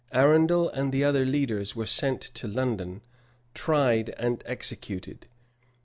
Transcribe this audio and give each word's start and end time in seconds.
Arundel 0.11 0.67
and 0.67 0.91
the 0.91 1.03
other 1.03 1.25
leaders 1.27 1.75
were 1.75 1.85
sent 1.85 2.21
to 2.23 2.47
London, 2.47 3.01
tried, 3.53 4.09
and 4.17 4.41
executed. 4.47 5.27